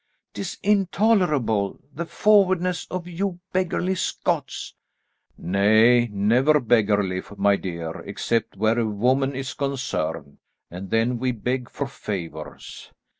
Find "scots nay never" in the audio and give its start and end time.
3.93-6.59